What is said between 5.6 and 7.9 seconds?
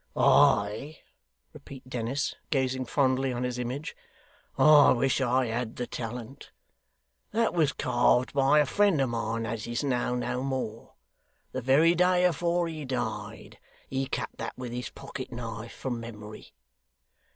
the talent. That was